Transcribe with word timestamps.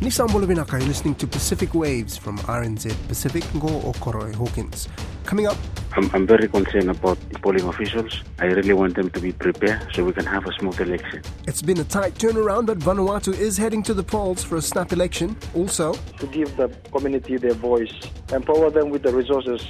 Nisambolo 0.00 0.46
Vinaka, 0.46 0.78
you're 0.78 0.88
listening 0.88 1.14
to 1.16 1.26
Pacific 1.26 1.74
Waves 1.74 2.16
from 2.16 2.38
RNZ 2.38 2.90
Pacific, 3.06 3.42
Ngo 3.52 3.92
Okoroy 3.92 4.34
Hawkins. 4.34 4.88
Coming 5.26 5.46
up. 5.46 5.58
I'm, 5.92 6.10
I'm 6.14 6.26
very 6.26 6.48
concerned 6.48 6.88
about 6.88 7.18
the 7.28 7.38
polling 7.38 7.64
officials. 7.68 8.22
I 8.38 8.46
really 8.46 8.72
want 8.72 8.94
them 8.94 9.10
to 9.10 9.20
be 9.20 9.32
prepared 9.32 9.86
so 9.92 10.02
we 10.02 10.12
can 10.12 10.24
have 10.24 10.46
a 10.46 10.52
smooth 10.54 10.80
election. 10.80 11.20
It's 11.46 11.60
been 11.60 11.80
a 11.80 11.84
tight 11.84 12.14
turnaround, 12.14 12.64
but 12.64 12.78
Vanuatu 12.78 13.34
is 13.38 13.58
heading 13.58 13.82
to 13.82 13.92
the 13.92 14.02
polls 14.02 14.42
for 14.42 14.56
a 14.56 14.62
snap 14.62 14.94
election. 14.94 15.36
Also, 15.54 15.92
to 15.92 16.26
give 16.28 16.56
the 16.56 16.68
community 16.92 17.36
their 17.36 17.52
voice, 17.52 17.92
empower 18.32 18.70
them 18.70 18.88
with 18.88 19.02
the 19.02 19.12
resources 19.12 19.60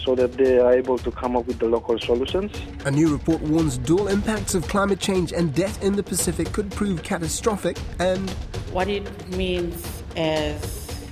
so 0.00 0.14
that 0.14 0.32
they 0.32 0.58
are 0.58 0.72
able 0.72 0.98
to 0.98 1.10
come 1.10 1.36
up 1.36 1.46
with 1.46 1.58
the 1.58 1.66
local 1.66 1.98
solutions. 1.98 2.52
A 2.84 2.90
new 2.90 3.12
report 3.12 3.40
warns 3.42 3.78
dual 3.78 4.08
impacts 4.08 4.54
of 4.54 4.66
climate 4.68 5.00
change 5.00 5.32
and 5.32 5.54
death 5.54 5.82
in 5.82 5.94
the 5.94 6.02
Pacific 6.02 6.52
could 6.52 6.70
prove 6.70 7.02
catastrophic 7.02 7.76
and 7.98 8.30
what 8.72 8.88
it 8.88 9.28
means 9.36 10.02
as 10.16 11.04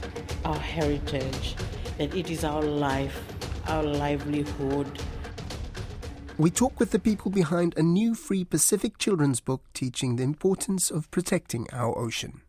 our 0.44 0.56
heritage, 0.56 1.56
that 1.98 2.14
it 2.14 2.30
is 2.30 2.44
our 2.44 2.62
life, 2.62 3.22
our 3.68 3.82
livelihood. 3.82 5.00
We 6.38 6.50
talk 6.50 6.80
with 6.80 6.90
the 6.90 6.98
people 6.98 7.30
behind 7.30 7.74
a 7.76 7.82
new 7.82 8.14
free 8.14 8.44
Pacific 8.44 8.96
children's 8.96 9.40
book 9.40 9.62
teaching 9.74 10.16
the 10.16 10.22
importance 10.22 10.90
of 10.90 11.10
protecting 11.10 11.66
our 11.70 11.96
ocean. 11.98 12.40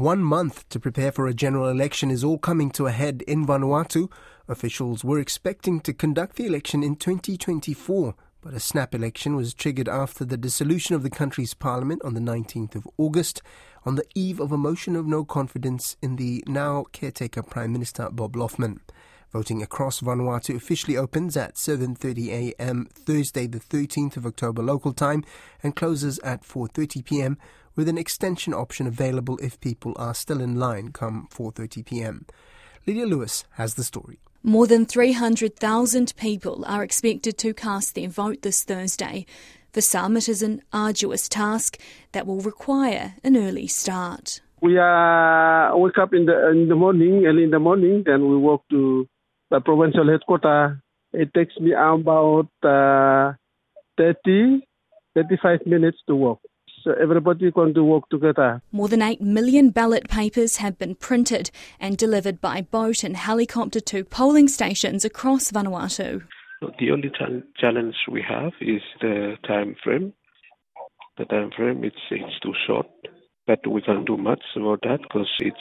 One 0.00 0.24
month 0.24 0.66
to 0.70 0.80
prepare 0.80 1.12
for 1.12 1.26
a 1.26 1.34
general 1.34 1.68
election 1.68 2.10
is 2.10 2.24
all 2.24 2.38
coming 2.38 2.70
to 2.70 2.86
a 2.86 2.90
head 2.90 3.20
in 3.28 3.46
Vanuatu. 3.46 4.10
Officials 4.48 5.04
were 5.04 5.18
expecting 5.18 5.78
to 5.80 5.92
conduct 5.92 6.36
the 6.36 6.46
election 6.46 6.82
in 6.82 6.96
2024, 6.96 8.14
but 8.40 8.54
a 8.54 8.60
snap 8.60 8.94
election 8.94 9.36
was 9.36 9.52
triggered 9.52 9.90
after 9.90 10.24
the 10.24 10.38
dissolution 10.38 10.94
of 10.94 11.02
the 11.02 11.10
country's 11.10 11.52
parliament 11.52 12.00
on 12.02 12.14
the 12.14 12.20
19th 12.20 12.76
of 12.76 12.88
August, 12.96 13.42
on 13.84 13.96
the 13.96 14.06
eve 14.14 14.40
of 14.40 14.52
a 14.52 14.56
motion 14.56 14.96
of 14.96 15.06
no 15.06 15.22
confidence 15.22 15.98
in 16.00 16.16
the 16.16 16.42
now 16.46 16.86
caretaker 16.92 17.42
Prime 17.42 17.70
Minister 17.70 18.08
Bob 18.10 18.36
Loughman. 18.36 18.80
Voting 19.34 19.62
across 19.62 20.00
Vanuatu 20.00 20.56
officially 20.56 20.96
opens 20.96 21.36
at 21.36 21.56
7:30 21.56 22.28
a.m. 22.58 22.88
Thursday 22.90 23.46
the 23.46 23.60
13th 23.60 24.16
of 24.16 24.24
October 24.24 24.62
local 24.62 24.94
time 24.94 25.24
and 25.62 25.76
closes 25.76 26.18
at 26.20 26.42
4:30 26.42 27.04
p.m. 27.04 27.38
with 27.76 27.88
an 27.88 27.98
extension 27.98 28.52
option 28.52 28.86
available 28.86 29.38
if 29.42 29.60
people 29.60 29.92
are 29.96 30.14
still 30.14 30.40
in 30.40 30.56
line 30.56 30.92
come 30.92 31.28
4:30 31.30 31.84
p.m. 31.84 32.26
Lydia 32.86 33.06
Lewis 33.06 33.44
has 33.52 33.74
the 33.74 33.84
story. 33.84 34.18
More 34.42 34.66
than 34.66 34.86
300,000 34.86 36.14
people 36.16 36.64
are 36.66 36.82
expected 36.82 37.36
to 37.38 37.52
cast 37.52 37.94
their 37.94 38.08
vote 38.08 38.40
this 38.40 38.64
Thursday. 38.64 39.26
For 39.72 39.82
some, 39.82 40.16
it 40.16 40.28
is 40.28 40.42
an 40.42 40.62
arduous 40.72 41.28
task 41.28 41.78
that 42.12 42.26
will 42.26 42.40
require 42.40 43.14
an 43.22 43.36
early 43.36 43.66
start. 43.66 44.40
We 44.62 44.78
uh, 44.78 45.76
wake 45.76 45.98
up 45.98 46.14
in 46.14 46.26
the 46.26 46.50
in 46.50 46.68
the 46.68 46.74
morning, 46.74 47.24
early 47.26 47.44
in 47.44 47.50
the 47.50 47.58
morning, 47.58 48.02
then 48.04 48.28
we 48.28 48.36
walk 48.36 48.62
to 48.70 49.06
the 49.50 49.60
provincial 49.60 50.08
headquarters. 50.08 50.78
It 51.12 51.32
takes 51.34 51.56
me 51.58 51.72
about 51.72 52.48
uh, 52.62 53.34
30, 53.98 54.66
35 55.14 55.66
minutes 55.66 55.98
to 56.06 56.14
walk 56.14 56.40
so 56.42 56.49
everybody 57.00 57.50
going 57.50 57.74
to 57.74 57.84
work 57.84 58.08
together. 58.08 58.62
More 58.72 58.88
than 58.88 59.02
8 59.02 59.20
million 59.20 59.70
ballot 59.70 60.08
papers 60.08 60.56
have 60.56 60.78
been 60.78 60.94
printed 60.94 61.50
and 61.78 61.96
delivered 61.96 62.40
by 62.40 62.62
boat 62.62 63.04
and 63.04 63.16
helicopter 63.16 63.80
to 63.80 64.04
polling 64.04 64.48
stations 64.48 65.04
across 65.04 65.50
Vanuatu. 65.50 66.22
The 66.78 66.90
only 66.90 67.10
challenge 67.58 67.94
we 68.10 68.22
have 68.28 68.52
is 68.60 68.82
the 69.00 69.36
time 69.46 69.76
frame. 69.82 70.12
The 71.16 71.24
time 71.24 71.50
frame 71.56 71.84
it's 71.84 71.96
it's 72.10 72.38
too 72.42 72.54
short, 72.66 72.86
but 73.46 73.66
we 73.66 73.80
can't 73.82 74.06
do 74.06 74.16
much 74.16 74.42
about 74.56 74.80
that 74.82 75.00
because 75.02 75.30
it's 75.40 75.58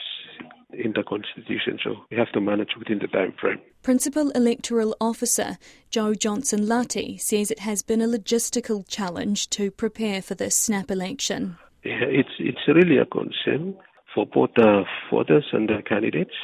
in 0.74 0.94
the 0.94 1.04
constitution, 1.04 1.80
so 1.84 1.96
we 2.12 2.18
have 2.18 2.32
to 2.34 2.42
manage 2.42 2.70
within 2.78 3.00
the 3.00 3.08
time 3.08 3.34
frame. 3.40 3.60
Principal 3.82 4.30
Electoral 4.32 4.96
Officer 5.02 5.58
Joe 5.90 6.14
Johnson 6.14 6.62
Lati 6.62 7.20
says 7.20 7.50
it 7.50 7.60
has 7.60 7.82
been 7.82 8.02
a 8.02 8.08
logistical 8.08 8.88
challenge 8.88 9.50
to 9.52 9.72
prepare 9.72 10.22
for 10.22 10.36
this 10.36 10.56
snap 10.56 10.92
election. 10.92 11.58
Yeah, 11.84 12.04
it's 12.04 12.36
it's 12.40 12.68
really 12.68 12.98
a 12.98 13.06
concern 13.06 13.76
for 14.14 14.26
both 14.26 14.52
the 14.56 14.84
voters 15.12 15.46
and 15.54 15.70
the 15.70 15.82
candidates 15.88 16.36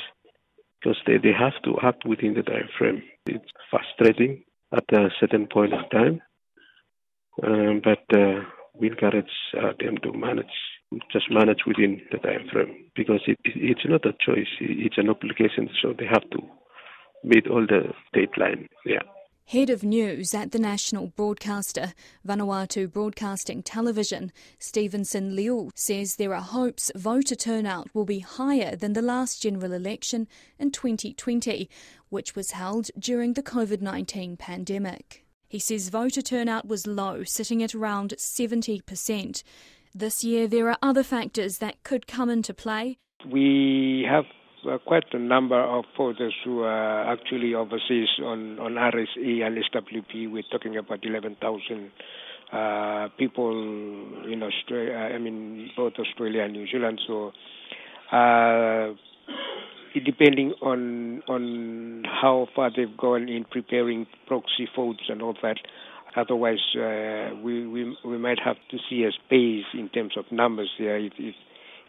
because 0.80 0.98
they, 1.06 1.18
they 1.18 1.34
have 1.38 1.62
to 1.64 1.76
act 1.84 2.06
within 2.06 2.34
the 2.34 2.44
time 2.44 2.70
frame. 2.78 3.04
It's 3.26 3.46
frustrating 3.70 4.44
at 4.72 4.86
a 4.94 5.10
certain 5.20 5.48
point 5.48 5.74
of 5.74 5.90
time, 5.92 6.22
um, 7.44 7.82
but 7.84 8.04
uh, 8.18 8.42
we 8.80 8.88
encourage 8.90 9.26
uh, 9.58 9.74
them 9.80 9.98
to 10.04 10.14
manage 10.14 10.46
just 11.12 11.32
manage 11.32 11.60
within 11.66 12.02
the 12.12 12.18
time 12.20 12.48
frame 12.52 12.86
because 12.96 13.22
it, 13.28 13.40
it's 13.44 13.86
not 13.86 14.06
a 14.06 14.14
choice, 14.26 14.48
it's 14.60 14.98
an 14.98 15.10
obligation, 15.10 15.70
so 15.82 15.94
they 15.98 16.06
have 16.06 16.30
to 16.32 16.40
meet 17.24 17.48
all 17.48 17.66
the 17.66 17.94
deadline. 18.14 18.68
Yeah. 18.86 19.02
Head 19.48 19.70
of 19.70 19.84
News 19.84 20.34
at 20.34 20.52
the 20.52 20.58
national 20.58 21.08
broadcaster, 21.16 21.94
Vanuatu 22.28 22.92
Broadcasting 22.92 23.62
Television, 23.62 24.32
Stevenson 24.58 25.36
Liu, 25.36 25.70
says 25.76 26.16
there 26.16 26.34
are 26.34 26.42
hopes 26.42 26.92
voter 26.96 27.36
turnout 27.36 27.94
will 27.94 28.06
be 28.06 28.20
higher 28.20 28.76
than 28.76 28.94
the 28.94 29.04
last 29.04 29.44
general 29.44 29.72
election 29.72 30.28
in 30.58 30.72
2020, 30.72 31.70
which 32.10 32.36
was 32.36 32.52
held 32.52 32.90
during 32.98 33.34
the 33.34 33.44
COVID 33.44 33.82
19 33.82 34.36
pandemic. 34.36 35.26
He 35.48 35.60
says 35.60 35.90
voter 35.90 36.24
turnout 36.24 36.68
was 36.68 36.88
low, 36.88 37.24
sitting 37.24 37.62
at 37.62 37.76
around 37.76 38.16
70%. 38.18 39.44
This 39.98 40.26
year, 40.26 40.46
there 40.46 40.70
are 40.70 40.78
other 40.82 41.04
factors 41.04 41.60
that 41.60 41.82
could 41.84 42.06
come 42.06 42.30
into 42.30 42.54
play. 42.54 42.98
We 43.32 44.06
have 44.10 44.26
uh, 44.70 44.78
quite 44.86 45.06
a 45.14 45.18
number 45.18 45.58
of 45.58 45.86
voters 45.96 46.36
who 46.44 46.64
are 46.64 47.10
actually 47.14 47.54
overseas 47.54 48.10
on, 48.22 48.60
on 48.60 48.74
RSE 48.74 49.42
and 49.42 49.58
SWP. 49.58 50.30
We're 50.30 50.44
talking 50.52 50.76
about 50.76 51.00
11,000 51.02 51.92
uh, 52.52 53.08
people 53.18 53.52
in 54.30 54.44
Australia, 54.44 54.96
I 54.96 55.18
mean, 55.18 55.72
both 55.78 55.94
Australia 55.98 56.44
and 56.44 56.52
New 56.52 56.68
Zealand. 56.68 57.00
So, 57.08 57.32
uh, 58.12 58.96
depending 60.04 60.56
on 60.62 61.24
on 61.30 62.04
how 62.04 62.48
far 62.54 62.70
they've 62.76 62.98
gone 62.98 63.30
in 63.30 63.46
preparing 63.50 64.08
proxy 64.28 64.68
votes 64.76 65.04
and 65.08 65.22
all 65.22 65.36
that, 65.42 65.58
Otherwise, 66.16 66.64
uh, 66.76 67.36
we, 67.44 67.68
we 67.68 67.96
we 68.06 68.18
might 68.18 68.40
have 68.40 68.56
to 68.72 68.78
see 68.90 69.04
a 69.04 69.12
space 69.12 69.66
in 69.74 69.90
terms 69.90 70.16
of 70.18 70.26
numbers 70.32 70.72
there 70.80 70.98
if 70.98 71.14
if, 71.18 71.36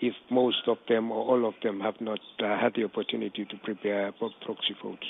if 0.00 0.14
most 0.30 0.66
of 0.66 0.78
them 0.88 1.12
or 1.12 1.24
all 1.24 1.46
of 1.46 1.54
them 1.62 1.80
have 1.80 2.00
not 2.00 2.18
uh, 2.40 2.58
had 2.58 2.74
the 2.74 2.84
opportunity 2.84 3.44
to 3.44 3.56
prepare 3.58 4.12
proxy 4.12 4.74
votes. 4.82 5.06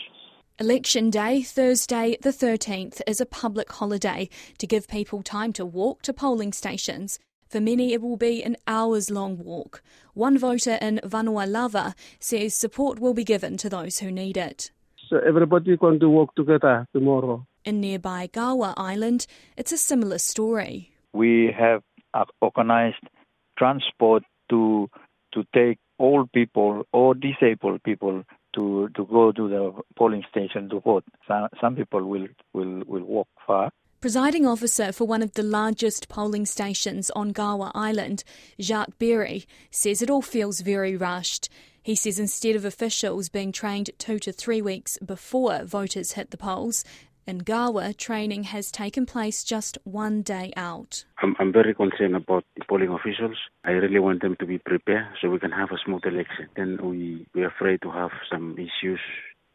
Election 0.58 1.10
Day, 1.10 1.42
Thursday 1.42 2.16
the 2.22 2.30
13th, 2.30 3.00
is 3.06 3.20
a 3.20 3.26
public 3.26 3.70
holiday 3.72 4.28
to 4.58 4.66
give 4.66 4.88
people 4.88 5.22
time 5.22 5.52
to 5.54 5.66
walk 5.66 6.02
to 6.02 6.12
polling 6.12 6.52
stations. 6.52 7.18
For 7.48 7.60
many, 7.60 7.92
it 7.92 8.02
will 8.02 8.16
be 8.16 8.42
an 8.42 8.56
hours 8.66 9.10
long 9.10 9.38
walk. 9.38 9.82
One 10.14 10.36
voter 10.36 10.78
in 10.82 11.00
Vanua 11.04 11.48
Lava 11.48 11.94
says 12.18 12.54
support 12.54 12.98
will 12.98 13.14
be 13.14 13.22
given 13.22 13.56
to 13.58 13.68
those 13.68 13.98
who 13.98 14.10
need 14.10 14.36
it. 14.36 14.70
So 15.08 15.18
everybody 15.18 15.76
going 15.76 16.00
to 16.00 16.08
walk 16.08 16.34
together 16.34 16.86
tomorrow. 16.92 17.46
In 17.64 17.80
nearby 17.80 18.28
Gaua 18.32 18.74
Island, 18.76 19.26
it's 19.56 19.72
a 19.72 19.78
similar 19.78 20.18
story. 20.18 20.92
We 21.12 21.54
have 21.56 21.82
organized 22.40 23.04
transport 23.58 24.24
to 24.50 24.88
to 25.32 25.44
take 25.54 25.78
old 25.98 26.32
people 26.32 26.84
or 26.92 27.14
disabled 27.14 27.82
people 27.82 28.22
to, 28.54 28.88
to 28.96 29.06
go 29.06 29.32
to 29.32 29.48
the 29.48 29.72
polling 29.96 30.24
station 30.30 30.68
to 30.70 30.80
vote. 30.80 31.04
Some, 31.28 31.48
some 31.60 31.76
people 31.76 32.04
will, 32.04 32.26
will, 32.54 32.82
will 32.86 33.04
walk 33.04 33.28
far. 33.46 33.70
Presiding 34.00 34.46
officer 34.46 34.92
for 34.92 35.06
one 35.06 35.22
of 35.22 35.32
the 35.34 35.42
largest 35.42 36.08
polling 36.08 36.46
stations 36.46 37.10
on 37.10 37.32
Gaua 37.32 37.70
Island, 37.74 38.24
Jacques 38.60 38.98
Berry, 38.98 39.46
says 39.70 40.00
it 40.00 40.10
all 40.10 40.22
feels 40.22 40.60
very 40.60 40.96
rushed. 40.96 41.48
He 41.86 41.94
says 41.94 42.18
instead 42.18 42.56
of 42.56 42.64
officials 42.64 43.28
being 43.28 43.52
trained 43.52 43.90
two 43.96 44.18
to 44.18 44.32
three 44.32 44.60
weeks 44.60 44.98
before 44.98 45.62
voters 45.62 46.14
hit 46.14 46.32
the 46.32 46.36
polls, 46.36 46.82
in 47.28 47.44
Gaua, 47.44 47.96
training 47.96 48.42
has 48.42 48.72
taken 48.72 49.06
place 49.06 49.44
just 49.44 49.78
one 49.84 50.22
day 50.22 50.52
out. 50.56 51.04
I'm, 51.22 51.36
I'm 51.38 51.52
very 51.52 51.74
concerned 51.74 52.16
about 52.16 52.42
the 52.56 52.64
polling 52.68 52.88
officials. 52.88 53.36
I 53.64 53.70
really 53.70 54.00
want 54.00 54.22
them 54.22 54.34
to 54.40 54.46
be 54.46 54.58
prepared 54.58 55.06
so 55.20 55.30
we 55.30 55.38
can 55.38 55.52
have 55.52 55.70
a 55.70 55.78
smooth 55.84 56.04
election. 56.06 56.48
Then 56.56 56.76
we, 56.82 57.24
we're 57.36 57.46
afraid 57.46 57.82
to 57.82 57.92
have 57.92 58.10
some 58.32 58.58
issues 58.58 58.98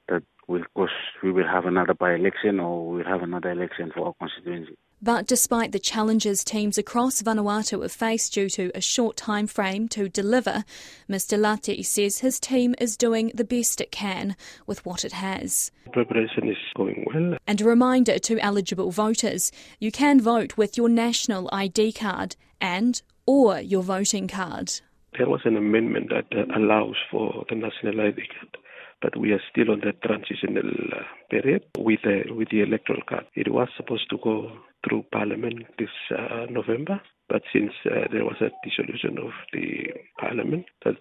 that 0.07 0.23
will 0.47 0.63
cause 0.73 0.87
we 1.21 1.33
will 1.33 1.47
have 1.47 1.65
another 1.65 1.93
by 1.93 2.13
election 2.13 2.61
or 2.61 2.91
we'll 2.91 3.05
have 3.05 3.23
another 3.23 3.51
election 3.51 3.91
for 3.93 4.07
our 4.07 4.13
constituency. 4.13 4.77
But 5.03 5.25
despite 5.25 5.71
the 5.71 5.79
challenges 5.79 6.43
teams 6.43 6.77
across 6.77 7.23
Vanuatu 7.23 7.81
have 7.81 7.91
faced 7.91 8.33
due 8.33 8.49
to 8.49 8.71
a 8.75 8.81
short 8.81 9.17
time 9.17 9.47
frame 9.47 9.87
to 9.89 10.07
deliver, 10.07 10.63
Mr 11.09 11.39
Lati 11.39 11.83
says 11.83 12.19
his 12.19 12.39
team 12.39 12.75
is 12.79 12.97
doing 12.97 13.31
the 13.33 13.43
best 13.43 13.81
it 13.81 13.91
can 13.91 14.35
with 14.67 14.85
what 14.85 15.03
it 15.03 15.13
has. 15.13 15.71
Preparation 15.91 16.47
is 16.47 16.57
going 16.75 17.07
well. 17.11 17.37
And 17.47 17.59
a 17.61 17.65
reminder 17.65 18.19
to 18.19 18.37
eligible 18.39 18.91
voters, 18.91 19.51
you 19.79 19.91
can 19.91 20.21
vote 20.21 20.55
with 20.55 20.77
your 20.77 20.87
national 20.87 21.49
ID 21.51 21.93
card 21.93 22.35
and 22.59 23.01
or 23.25 23.59
your 23.59 23.81
voting 23.81 24.27
card. 24.27 24.81
There 25.17 25.27
was 25.27 25.41
an 25.45 25.57
amendment 25.57 26.11
that 26.11 26.27
uh, 26.31 26.45
allows 26.55 26.95
for 27.09 27.43
the 27.49 27.55
national 27.55 27.99
ID 27.99 28.21
card 28.39 28.57
but 29.01 29.17
we 29.17 29.31
are 29.31 29.41
still 29.51 29.71
on 29.71 29.81
the 29.81 29.93
transitional 30.05 30.69
uh, 30.93 31.03
period 31.29 31.63
with 31.77 31.99
the 32.03 32.23
with 32.31 32.49
the 32.49 32.61
electoral 32.61 33.01
card. 33.07 33.25
It 33.35 33.51
was 33.51 33.67
supposed 33.75 34.09
to 34.11 34.17
go 34.23 34.51
through 34.87 35.05
Parliament 35.11 35.65
this 35.77 35.89
uh, 36.11 36.45
November, 36.49 37.01
but 37.27 37.41
since 37.51 37.71
uh, 37.85 38.07
there 38.11 38.23
was 38.23 38.37
a 38.41 38.51
dissolution 38.63 39.17
of 39.17 39.31
the 39.53 39.89
Parliament, 40.19 40.65
that, 40.85 40.95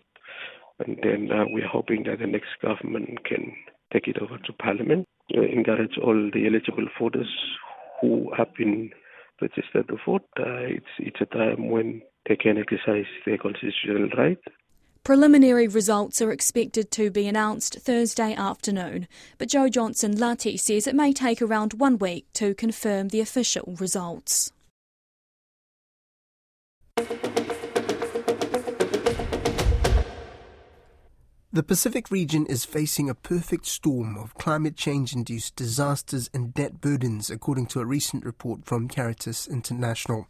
and 0.79 0.99
then 1.03 1.31
uh, 1.31 1.45
we 1.53 1.63
are 1.63 1.69
hoping 1.69 2.05
that 2.05 2.19
the 2.19 2.27
next 2.27 2.51
government 2.63 3.25
can 3.25 3.53
take 3.93 4.09
it 4.09 4.19
over 4.21 4.39
to 4.39 4.53
Parliament. 4.55 5.07
Uh, 5.37 5.43
encourage 5.43 5.99
all 6.03 6.31
the 6.33 6.47
eligible 6.47 6.87
voters 6.99 7.29
who 8.01 8.33
have 8.37 8.49
been 8.57 8.91
registered 9.41 9.89
to 9.89 9.97
vote. 10.07 10.25
Uh, 10.39 10.65
it's 10.77 10.95
it's 10.99 11.21
a 11.21 11.27
time 11.27 11.69
when 11.71 12.03
they 12.29 12.37
can 12.37 12.59
exercise 12.59 13.09
their 13.27 13.39
constitutional 13.39 14.09
right 14.17 14.39
Preliminary 15.03 15.67
results 15.67 16.21
are 16.21 16.31
expected 16.31 16.91
to 16.91 17.11
be 17.11 17.27
announced 17.27 17.79
Thursday 17.81 18.35
afternoon, 18.35 19.09
but 19.39 19.49
Joe 19.49 19.69
Johnson 19.69 20.15
Lati 20.17 20.61
says 20.61 20.87
it 20.87 20.95
may 20.95 21.15
take 21.15 21.41
around 21.41 21.73
one 21.75 21.97
week 21.97 22.27
to 22.35 22.55
confirm 22.55 23.09
the 23.09 23.21
official 23.21 23.77
results. 23.81 24.53
The 31.53 31.65
Pacific 31.65 32.11
region 32.11 32.47
is 32.47 32.65
facing 32.67 33.09
a 33.09 33.15
perfect 33.15 33.67
storm 33.67 34.19
of 34.19 34.35
climate 34.35 34.77
change 34.77 35.15
induced 35.15 35.57
disasters 35.57 36.29
and 36.35 36.55
debt 36.55 36.81
burdens, 36.81 37.31
according 37.31 37.67
to 37.69 37.81
a 37.81 37.87
recent 37.87 38.25
report 38.25 38.67
from 38.67 38.87
Caritas 38.87 39.49
International. 39.49 40.29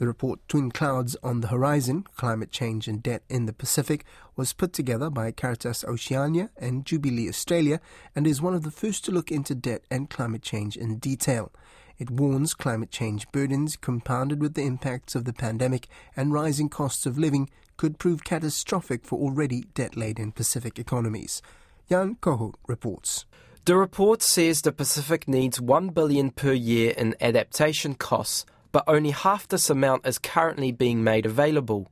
The 0.00 0.06
report 0.06 0.40
Twin 0.48 0.70
Clouds 0.70 1.14
on 1.22 1.42
the 1.42 1.48
Horizon 1.48 2.06
Climate 2.16 2.50
Change 2.50 2.88
and 2.88 3.02
Debt 3.02 3.22
in 3.28 3.44
the 3.44 3.52
Pacific 3.52 4.06
was 4.34 4.54
put 4.54 4.72
together 4.72 5.10
by 5.10 5.30
Caritas 5.30 5.84
Oceania 5.84 6.48
and 6.56 6.86
Jubilee 6.86 7.28
Australia 7.28 7.82
and 8.16 8.26
is 8.26 8.40
one 8.40 8.54
of 8.54 8.62
the 8.62 8.70
first 8.70 9.04
to 9.04 9.12
look 9.12 9.30
into 9.30 9.54
debt 9.54 9.82
and 9.90 10.08
climate 10.08 10.40
change 10.40 10.74
in 10.74 10.96
detail. 10.96 11.52
It 11.98 12.10
warns 12.10 12.54
climate 12.54 12.90
change 12.90 13.30
burdens 13.30 13.76
compounded 13.76 14.40
with 14.40 14.54
the 14.54 14.62
impacts 14.62 15.14
of 15.14 15.26
the 15.26 15.34
pandemic 15.34 15.86
and 16.16 16.32
rising 16.32 16.70
costs 16.70 17.04
of 17.04 17.18
living 17.18 17.50
could 17.76 17.98
prove 17.98 18.24
catastrophic 18.24 19.04
for 19.04 19.18
already 19.18 19.64
debt 19.74 19.98
laden 19.98 20.32
Pacific 20.32 20.78
economies. 20.78 21.42
Jan 21.90 22.16
Koho 22.22 22.54
reports. 22.66 23.26
The 23.66 23.76
report 23.76 24.22
says 24.22 24.62
the 24.62 24.72
Pacific 24.72 25.28
needs 25.28 25.60
1 25.60 25.90
billion 25.90 26.30
per 26.30 26.54
year 26.54 26.94
in 26.96 27.14
adaptation 27.20 27.96
costs 27.96 28.46
but 28.72 28.84
only 28.86 29.10
half 29.10 29.48
this 29.48 29.70
amount 29.70 30.06
is 30.06 30.18
currently 30.18 30.72
being 30.72 31.02
made 31.02 31.26
available. 31.26 31.90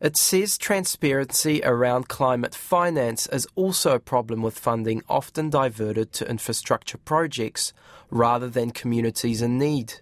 It 0.00 0.16
says 0.16 0.58
transparency 0.58 1.62
around 1.64 2.08
climate 2.08 2.54
finance 2.54 3.26
is 3.28 3.46
also 3.54 3.94
a 3.94 4.00
problem 4.00 4.42
with 4.42 4.58
funding 4.58 5.02
often 5.08 5.48
diverted 5.48 6.12
to 6.14 6.28
infrastructure 6.28 6.98
projects 6.98 7.72
rather 8.10 8.48
than 8.48 8.70
communities 8.72 9.40
in 9.40 9.58
need. 9.58 9.94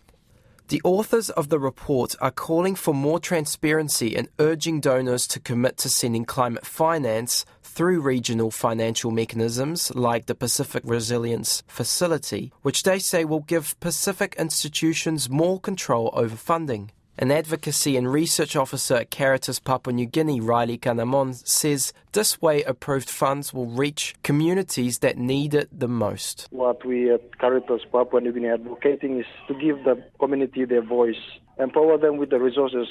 The 0.68 0.80
authors 0.82 1.30
of 1.30 1.48
the 1.48 1.60
report 1.60 2.16
are 2.20 2.30
calling 2.30 2.74
for 2.74 2.94
more 2.94 3.20
transparency 3.20 4.16
and 4.16 4.28
urging 4.38 4.80
donors 4.80 5.26
to 5.28 5.38
commit 5.38 5.76
to 5.78 5.88
sending 5.88 6.24
climate 6.24 6.66
finance 6.66 7.44
through 7.74 8.00
regional 8.00 8.52
financial 8.52 9.10
mechanisms 9.10 9.92
like 9.96 10.26
the 10.26 10.34
Pacific 10.34 10.82
Resilience 10.86 11.64
Facility, 11.66 12.52
which 12.62 12.84
they 12.84 13.00
say 13.00 13.24
will 13.24 13.40
give 13.40 13.78
Pacific 13.80 14.36
institutions 14.38 15.28
more 15.28 15.58
control 15.58 16.10
over 16.14 16.36
funding. 16.36 16.92
An 17.18 17.32
advocacy 17.32 17.96
and 17.96 18.12
research 18.12 18.54
officer 18.54 18.96
at 18.96 19.10
Caritas 19.10 19.58
Papua 19.58 19.92
New 19.92 20.06
Guinea, 20.06 20.40
Riley 20.40 20.78
Kanamon, 20.78 21.34
says 21.46 21.92
this 22.12 22.40
way 22.40 22.62
approved 22.62 23.10
funds 23.10 23.52
will 23.52 23.66
reach 23.66 24.14
communities 24.22 25.00
that 25.00 25.18
need 25.18 25.52
it 25.52 25.68
the 25.72 25.88
most. 25.88 26.46
What 26.50 26.84
we 26.84 27.12
at 27.12 27.38
Caritas 27.38 27.82
Papua 27.90 28.20
New 28.20 28.32
Guinea 28.32 28.48
are 28.48 28.54
advocating 28.54 29.18
is 29.18 29.26
to 29.48 29.54
give 29.54 29.82
the 29.84 30.00
community 30.20 30.64
their 30.64 30.82
voice, 30.82 31.22
empower 31.58 31.98
them 31.98 32.18
with 32.18 32.30
the 32.30 32.38
resources 32.38 32.86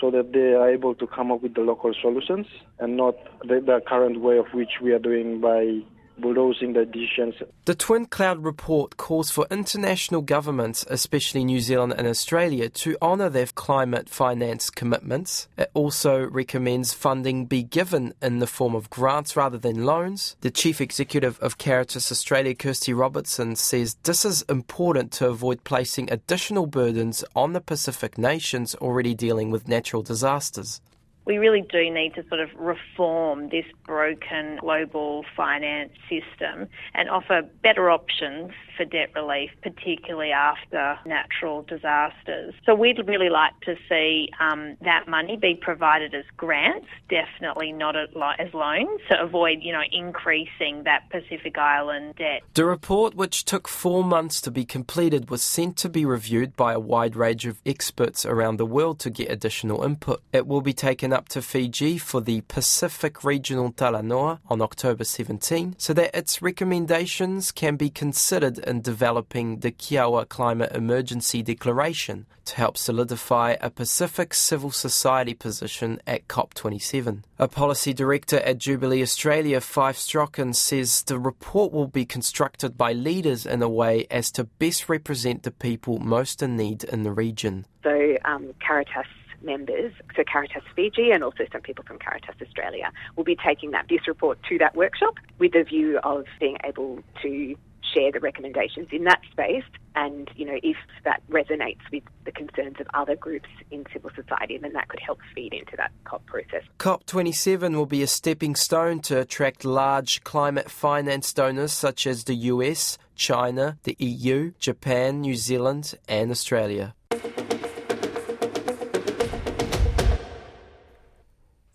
so 0.00 0.10
that 0.10 0.32
they 0.32 0.54
are 0.54 0.68
able 0.68 0.94
to 0.94 1.06
come 1.06 1.30
up 1.30 1.42
with 1.42 1.54
the 1.54 1.60
local 1.60 1.92
solutions 2.00 2.46
and 2.78 2.96
not 2.96 3.14
the, 3.42 3.60
the 3.60 3.80
current 3.86 4.20
way 4.20 4.38
of 4.38 4.46
which 4.52 4.80
we 4.82 4.92
are 4.92 4.98
doing 4.98 5.40
by 5.40 5.78
bulldozing 6.18 6.72
the 6.72 6.84
decisions. 6.84 7.34
The 7.64 7.74
Twin 7.74 8.06
Cloud 8.06 8.44
report 8.44 8.96
calls 8.96 9.30
for 9.30 9.46
international 9.50 10.22
governments, 10.22 10.84
especially 10.88 11.44
New 11.44 11.60
Zealand 11.60 11.94
and 11.96 12.06
Australia, 12.06 12.68
to 12.68 12.96
honour 13.02 13.28
their 13.28 13.46
climate 13.46 14.08
finance 14.08 14.70
commitments. 14.70 15.48
It 15.56 15.70
also 15.74 16.24
recommends 16.24 16.92
funding 16.92 17.46
be 17.46 17.62
given 17.62 18.14
in 18.22 18.38
the 18.38 18.46
form 18.46 18.74
of 18.74 18.90
grants 18.90 19.36
rather 19.36 19.58
than 19.58 19.84
loans. 19.84 20.36
The 20.40 20.50
chief 20.50 20.80
executive 20.80 21.38
of 21.40 21.58
Caritas 21.58 22.10
Australia, 22.10 22.54
Kirsty 22.54 22.92
Robertson, 22.92 23.56
says 23.56 23.96
this 24.04 24.24
is 24.24 24.42
important 24.42 25.12
to 25.12 25.28
avoid 25.28 25.64
placing 25.64 26.10
additional 26.10 26.66
burdens 26.66 27.24
on 27.34 27.52
the 27.52 27.60
Pacific 27.60 28.18
nations 28.18 28.74
already 28.76 29.14
dealing 29.14 29.50
with 29.50 29.68
natural 29.68 30.02
disasters 30.02 30.80
we 31.26 31.38
really 31.38 31.62
do 31.62 31.90
need 31.90 32.14
to 32.14 32.26
sort 32.28 32.40
of 32.40 32.50
reform 32.56 33.48
this 33.48 33.64
broken 33.86 34.58
global 34.60 35.24
finance 35.36 35.92
system 36.08 36.68
and 36.94 37.08
offer 37.08 37.42
better 37.62 37.90
options 37.90 38.52
for 38.76 38.84
debt 38.84 39.10
relief, 39.14 39.50
particularly 39.62 40.32
after 40.32 40.98
natural 41.06 41.62
disasters. 41.62 42.54
So 42.66 42.74
we'd 42.74 42.98
really 43.06 43.30
like 43.30 43.58
to 43.62 43.76
see 43.88 44.30
um, 44.40 44.76
that 44.82 45.08
money 45.08 45.36
be 45.36 45.54
provided 45.54 46.14
as 46.14 46.24
grants, 46.36 46.88
definitely 47.08 47.72
not 47.72 47.96
as 47.96 48.08
loans, 48.14 49.00
to 49.08 49.22
avoid, 49.22 49.58
you 49.62 49.72
know, 49.72 49.82
increasing 49.92 50.82
that 50.84 51.08
Pacific 51.10 51.56
Island 51.56 52.16
debt. 52.16 52.42
The 52.54 52.64
report, 52.64 53.14
which 53.14 53.44
took 53.44 53.68
four 53.68 54.04
months 54.04 54.40
to 54.42 54.50
be 54.50 54.64
completed, 54.64 55.30
was 55.30 55.42
sent 55.42 55.76
to 55.78 55.88
be 55.88 56.04
reviewed 56.04 56.56
by 56.56 56.72
a 56.72 56.80
wide 56.80 57.16
range 57.16 57.46
of 57.46 57.60
experts 57.64 58.26
around 58.26 58.56
the 58.56 58.66
world 58.66 58.98
to 59.00 59.10
get 59.10 59.30
additional 59.30 59.82
input. 59.84 60.20
It 60.32 60.46
will 60.46 60.60
be 60.60 60.72
taken 60.72 61.13
up 61.14 61.28
to 61.30 61.40
Fiji 61.40 61.96
for 61.96 62.20
the 62.20 62.42
Pacific 62.42 63.24
Regional 63.24 63.72
Talanoa 63.72 64.40
on 64.48 64.60
October 64.60 65.04
17 65.04 65.76
so 65.78 65.94
that 65.94 66.14
its 66.14 66.42
recommendations 66.42 67.52
can 67.52 67.76
be 67.76 67.88
considered 67.88 68.58
in 68.58 68.82
developing 68.82 69.60
the 69.60 69.70
Kioa 69.70 70.28
Climate 70.28 70.72
Emergency 70.72 71.42
Declaration 71.42 72.26
to 72.44 72.56
help 72.56 72.76
solidify 72.76 73.56
a 73.60 73.70
Pacific 73.70 74.34
civil 74.34 74.70
society 74.70 75.32
position 75.34 76.00
at 76.06 76.28
COP27. 76.28 77.22
A 77.38 77.48
policy 77.48 77.94
director 77.94 78.40
at 78.40 78.58
Jubilee 78.58 79.02
Australia, 79.02 79.60
Fyfe 79.60 79.96
Strachan, 79.96 80.52
says 80.52 81.02
the 81.04 81.18
report 81.18 81.72
will 81.72 81.86
be 81.86 82.04
constructed 82.04 82.76
by 82.76 82.92
leaders 82.92 83.46
in 83.46 83.62
a 83.62 83.68
way 83.68 84.06
as 84.10 84.30
to 84.32 84.44
best 84.44 84.88
represent 84.88 85.44
the 85.44 85.50
people 85.50 85.98
most 85.98 86.42
in 86.42 86.56
need 86.56 86.84
in 86.84 87.04
the 87.04 87.12
region. 87.12 87.64
So, 87.82 88.16
um, 88.24 88.52
Caritas 88.60 89.06
members, 89.44 89.92
so 90.16 90.22
Caritas 90.30 90.62
Fiji 90.74 91.10
and 91.10 91.22
also 91.22 91.44
some 91.52 91.60
people 91.60 91.84
from 91.84 91.98
Caritas 91.98 92.36
Australia, 92.40 92.90
will 93.16 93.24
be 93.24 93.36
taking 93.36 93.70
that 93.72 93.86
this 93.88 94.06
report 94.08 94.38
to 94.48 94.58
that 94.58 94.74
workshop 94.74 95.14
with 95.38 95.54
a 95.54 95.64
view 95.64 95.98
of 96.02 96.24
being 96.40 96.56
able 96.64 97.02
to 97.22 97.56
share 97.94 98.10
the 98.10 98.20
recommendations 98.20 98.88
in 98.90 99.04
that 99.04 99.20
space 99.30 99.64
and 99.94 100.30
you 100.34 100.44
know 100.44 100.58
if 100.62 100.76
that 101.04 101.22
resonates 101.28 101.80
with 101.92 102.02
the 102.24 102.32
concerns 102.32 102.76
of 102.80 102.86
other 102.94 103.14
groups 103.14 103.48
in 103.70 103.84
civil 103.92 104.10
society 104.14 104.58
then 104.58 104.72
that 104.72 104.88
could 104.88 105.00
help 105.00 105.18
feed 105.34 105.52
into 105.52 105.76
that 105.76 105.92
COP 106.04 106.24
process. 106.26 106.62
COP27 106.78 107.74
will 107.74 107.86
be 107.86 108.02
a 108.02 108.06
stepping 108.06 108.54
stone 108.54 109.00
to 109.00 109.20
attract 109.20 109.64
large 109.64 110.24
climate 110.24 110.70
finance 110.70 111.32
donors 111.32 111.72
such 111.72 112.06
as 112.06 112.24
the 112.24 112.34
US, 112.34 112.98
China, 113.14 113.78
the 113.84 113.96
EU, 113.98 114.52
Japan, 114.58 115.20
New 115.20 115.36
Zealand 115.36 115.94
and 116.08 116.30
Australia. 116.30 116.94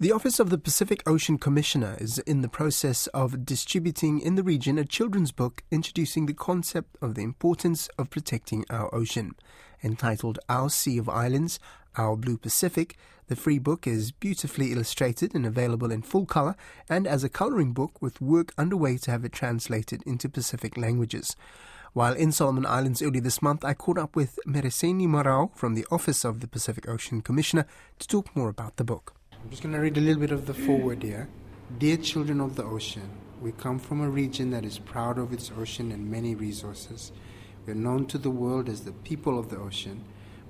The 0.01 0.13
Office 0.13 0.39
of 0.39 0.49
the 0.49 0.57
Pacific 0.57 1.03
Ocean 1.05 1.37
Commissioner 1.37 1.97
is 1.99 2.19
in 2.19 2.39
the 2.39 2.47
process 2.47 3.07
of 3.07 3.45
distributing 3.45 4.21
in 4.21 4.35
the 4.35 4.43
region 4.43 4.77
a 4.77 4.85
children's 4.85 5.33
book 5.33 5.61
introducing 5.71 6.25
the 6.25 6.33
concept 6.33 6.95
of 7.01 7.15
the 7.15 7.21
importance 7.21 7.89
of 7.97 8.09
protecting 8.09 8.63
our 8.69 8.95
ocean. 8.95 9.35
Entitled 9.83 10.39
Our 10.47 10.69
Sea 10.69 10.99
of 10.99 11.09
Islands, 11.09 11.59
Our 11.97 12.15
Blue 12.15 12.37
Pacific, 12.37 12.95
the 13.27 13.35
free 13.35 13.59
book 13.59 13.85
is 13.85 14.13
beautifully 14.13 14.71
illustrated 14.71 15.35
and 15.35 15.45
available 15.45 15.91
in 15.91 16.01
full 16.01 16.25
color 16.25 16.55
and 16.87 17.05
as 17.05 17.25
a 17.25 17.29
coloring 17.29 17.73
book 17.73 18.01
with 18.01 18.21
work 18.21 18.53
underway 18.57 18.95
to 18.99 19.11
have 19.11 19.25
it 19.25 19.33
translated 19.33 20.01
into 20.03 20.29
Pacific 20.29 20.77
languages. 20.77 21.35
While 21.91 22.13
in 22.13 22.31
Solomon 22.31 22.65
Islands 22.65 23.01
early 23.01 23.19
this 23.19 23.41
month, 23.41 23.65
I 23.65 23.73
caught 23.73 23.97
up 23.97 24.15
with 24.15 24.39
Mereseni 24.47 25.09
Marau 25.09 25.53
from 25.57 25.75
the 25.75 25.85
Office 25.91 26.23
of 26.23 26.39
the 26.39 26.47
Pacific 26.47 26.87
Ocean 26.87 27.19
Commissioner 27.19 27.65
to 27.99 28.07
talk 28.07 28.33
more 28.33 28.47
about 28.47 28.77
the 28.77 28.85
book. 28.85 29.18
I'm 29.41 29.49
just 29.49 29.63
going 29.63 29.73
to 29.73 29.79
read 29.79 29.97
a 29.97 30.01
little 30.01 30.19
bit 30.19 30.31
of 30.31 30.45
the 30.45 30.53
foreword 30.53 31.01
here. 31.01 31.29
Dear 31.77 31.97
children 31.97 32.41
of 32.41 32.55
the 32.55 32.63
ocean, 32.63 33.09
we 33.41 33.51
come 33.53 33.79
from 33.79 34.01
a 34.01 34.09
region 34.09 34.51
that 34.51 34.65
is 34.65 34.79
proud 34.79 35.17
of 35.17 35.31
its 35.31 35.51
ocean 35.57 35.91
and 35.91 36.11
many 36.11 36.35
resources. 36.35 37.11
We 37.65 37.71
are 37.71 37.75
known 37.75 38.05
to 38.07 38.17
the 38.17 38.29
world 38.29 38.67
as 38.67 38.81
the 38.81 38.91
people 38.91 39.39
of 39.39 39.49
the 39.49 39.57
ocean, 39.57 40.03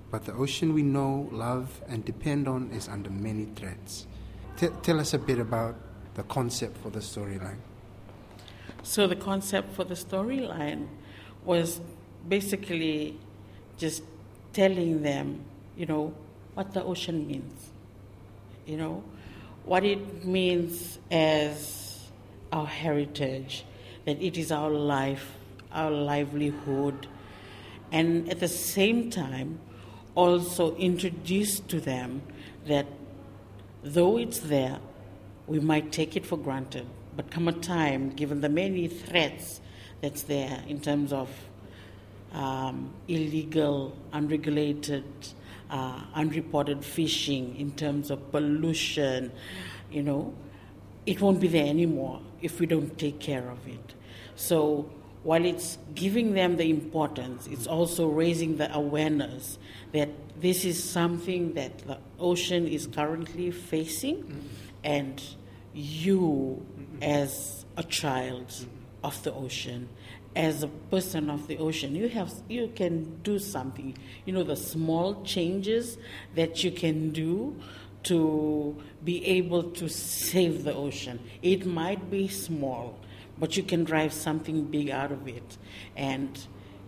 but 0.09 0.25
the 0.25 0.33
ocean 0.33 0.73
we 0.73 0.81
know, 0.81 1.29
love, 1.31 1.81
and 1.87 2.03
depend 2.03 2.47
on 2.47 2.71
is 2.71 2.87
under 2.87 3.09
many 3.11 3.45
threats. 3.55 4.07
T- 4.57 4.69
tell 4.81 4.99
us 4.99 5.13
a 5.13 5.19
bit 5.19 5.37
about 5.37 5.75
the 6.15 6.23
concept 6.23 6.77
for 6.77 6.89
the 6.89 6.99
storyline. 6.99 7.59
So, 8.81 9.07
the 9.07 9.15
concept 9.15 9.75
for 9.75 9.83
the 9.83 9.93
storyline 9.93 10.87
was 11.45 11.79
basically 12.27 13.19
just 13.77 14.03
telling 14.51 15.03
them, 15.03 15.45
you 15.77 15.85
know, 15.85 16.13
what 16.55 16.73
the 16.73 16.83
ocean 16.83 17.27
means, 17.27 17.71
you 18.69 18.77
know, 18.77 19.03
what 19.65 19.83
it 19.83 20.25
means 20.25 20.99
as 21.09 22.07
our 22.51 22.67
heritage, 22.67 23.65
that 24.05 24.21
it 24.21 24.37
is 24.37 24.51
our 24.51 24.69
life, 24.69 25.33
our 25.71 25.89
livelihood, 25.89 27.07
and 27.91 28.29
at 28.29 28.39
the 28.39 28.47
same 28.47 29.09
time, 29.09 29.59
also 30.13 30.75
introduce 30.75 31.59
to 31.61 31.79
them 31.79 32.21
that 32.67 32.85
though 33.83 34.17
it's 34.17 34.39
there, 34.39 34.79
we 35.47 35.59
might 35.59 35.91
take 35.91 36.15
it 36.15 36.25
for 36.25 36.37
granted, 36.37 36.85
but 37.15 37.31
come 37.31 37.47
a 37.47 37.53
time, 37.53 38.11
given 38.11 38.41
the 38.41 38.49
many 38.49 38.87
threats 38.87 39.61
that's 40.01 40.23
there 40.23 40.63
in 40.67 40.79
terms 40.79 41.11
of 41.11 41.29
um, 42.33 42.93
illegal, 43.07 43.97
unregulated, 44.13 45.03
uh, 45.69 46.01
unreported 46.13 46.83
fishing, 46.83 47.55
in 47.57 47.71
terms 47.71 48.09
of 48.11 48.31
pollution, 48.31 49.31
you 49.91 50.03
know, 50.03 50.33
it 51.05 51.21
won't 51.21 51.39
be 51.39 51.47
there 51.47 51.67
anymore 51.67 52.21
if 52.41 52.59
we 52.59 52.65
don't 52.65 52.97
take 52.97 53.19
care 53.19 53.49
of 53.49 53.67
it. 53.67 53.93
So 54.35 54.89
while 55.23 55.43
it's 55.43 55.77
giving 55.95 56.33
them 56.33 56.57
the 56.57 56.69
importance, 56.69 57.47
it's 57.47 57.67
also 57.67 58.07
raising 58.07 58.57
the 58.57 58.73
awareness 58.73 59.57
that 59.91 60.09
this 60.39 60.63
is 60.63 60.81
something 60.81 61.53
that 61.53 61.79
the 61.79 61.97
ocean 62.19 62.67
is 62.67 62.87
currently 62.87 63.51
facing, 63.51 64.49
and 64.83 65.21
you, 65.73 66.65
as 67.01 67.65
a 67.75 67.83
child 67.83 68.65
of 69.03 69.21
the 69.23 69.33
ocean, 69.33 69.89
as 70.35 70.63
a 70.63 70.67
person 70.67 71.29
of 71.29 71.47
the 71.47 71.57
ocean, 71.57 71.95
you 71.95 72.09
have 72.09 72.31
you 72.47 72.71
can 72.75 73.19
do 73.23 73.39
something. 73.39 73.97
You 74.25 74.33
know 74.33 74.43
the 74.43 74.55
small 74.55 75.23
changes 75.23 75.97
that 76.35 76.63
you 76.63 76.71
can 76.71 77.11
do 77.11 77.59
to 78.03 78.75
be 79.03 79.25
able 79.25 79.63
to 79.63 79.89
save 79.89 80.63
the 80.63 80.73
ocean. 80.73 81.19
It 81.41 81.65
might 81.65 82.09
be 82.09 82.27
small, 82.27 82.97
but 83.37 83.57
you 83.57 83.63
can 83.63 83.83
drive 83.83 84.13
something 84.13 84.65
big 84.65 84.89
out 84.89 85.11
of 85.11 85.27
it. 85.27 85.57
And, 85.95 86.39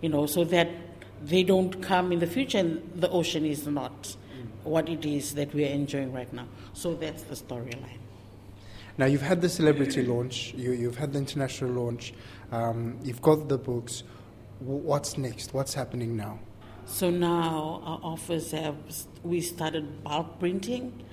you 0.01 0.09
know, 0.09 0.25
so 0.25 0.43
that 0.45 0.69
they 1.21 1.43
don't 1.43 1.81
come 1.81 2.11
in 2.11 2.19
the 2.19 2.27
future 2.27 2.59
and 2.59 2.81
the 2.95 3.09
ocean 3.09 3.45
is 3.45 3.67
not 3.67 4.15
what 4.63 4.89
it 4.89 5.05
is 5.05 5.35
that 5.35 5.53
we 5.53 5.65
are 5.65 5.71
enjoying 5.71 6.13
right 6.13 6.31
now. 6.33 6.47
So 6.73 6.93
that's 6.95 7.23
the 7.23 7.35
storyline. 7.35 7.99
Now, 8.97 9.05
you've 9.05 9.21
had 9.21 9.41
the 9.41 9.49
celebrity 9.49 10.03
launch, 10.03 10.53
you, 10.53 10.85
have 10.85 10.97
had 10.97 11.13
the 11.13 11.19
international 11.19 11.71
launch, 11.71 12.13
um, 12.51 12.99
you've 13.03 13.21
got 13.21 13.47
the 13.47 13.57
books. 13.57 14.03
What's 14.59 15.17
next? 15.17 15.53
What's 15.53 15.73
happening 15.73 16.15
now? 16.15 16.39
So 16.85 17.09
now 17.09 17.81
our 17.85 17.99
office 18.03 18.51
have 18.51 18.75
we 19.23 19.39
started 19.39 20.03
bulk 20.03 20.39
printing. 20.39 21.05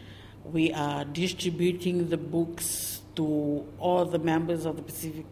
We 0.44 0.72
are 0.72 1.04
distributing 1.04 2.08
the 2.08 2.16
books 2.16 3.02
to 3.16 3.66
all 3.78 4.04
the 4.04 4.18
members 4.18 4.64
of 4.66 4.76
the 4.76 4.82
Pacific 4.82 5.26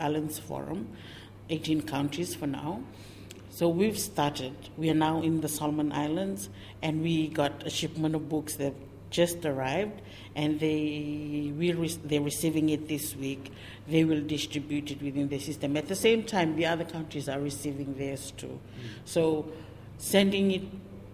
Islands 0.00 0.38
Forum, 0.38 0.88
18 1.48 1.82
countries 1.82 2.34
for 2.34 2.46
now. 2.46 2.82
So 3.50 3.68
we've 3.68 3.98
started. 3.98 4.54
We 4.76 4.90
are 4.90 4.94
now 4.94 5.22
in 5.22 5.40
the 5.40 5.48
Solomon 5.48 5.92
Islands, 5.92 6.48
and 6.82 7.02
we 7.02 7.28
got 7.28 7.64
a 7.64 7.70
shipment 7.70 8.14
of 8.14 8.28
books 8.28 8.56
that 8.56 8.74
just 9.14 9.46
arrived, 9.46 10.02
and 10.34 10.58
they 10.58 11.52
will 11.56 11.76
re- 11.76 11.98
they're 12.04 12.20
receiving 12.20 12.68
it 12.70 12.88
this 12.88 13.14
week. 13.14 13.52
They 13.88 14.02
will 14.04 14.20
distribute 14.20 14.90
it 14.90 15.00
within 15.00 15.28
the 15.28 15.38
system. 15.38 15.76
At 15.76 15.86
the 15.86 15.94
same 15.94 16.24
time, 16.24 16.56
the 16.56 16.66
other 16.66 16.84
countries 16.84 17.28
are 17.28 17.40
receiving 17.40 17.94
theirs 17.94 18.32
too. 18.36 18.58
Mm. 18.58 18.88
So 19.04 19.52
sending 19.98 20.50
it 20.50 20.62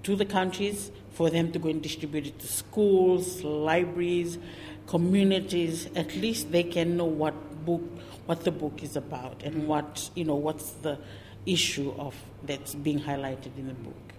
to 0.04 0.16
the 0.16 0.24
countries 0.24 0.90
for 1.12 1.28
them 1.28 1.52
to 1.52 1.58
go 1.58 1.68
and 1.68 1.82
distribute 1.82 2.26
it 2.26 2.38
to 2.38 2.46
schools, 2.46 3.44
libraries, 3.44 4.38
communities. 4.86 5.88
At 5.94 6.16
least 6.16 6.50
they 6.50 6.62
can 6.62 6.96
know 6.96 7.04
what 7.04 7.34
book, 7.66 7.82
what 8.24 8.44
the 8.44 8.50
book 8.52 8.82
is 8.82 8.96
about, 8.96 9.42
and 9.42 9.68
what 9.68 10.08
you 10.14 10.24
know, 10.24 10.36
what's 10.36 10.70
the 10.86 10.98
issue 11.44 11.92
of 11.98 12.14
that's 12.44 12.74
being 12.74 13.00
highlighted 13.00 13.58
in 13.58 13.68
the 13.68 13.74
book. 13.74 14.09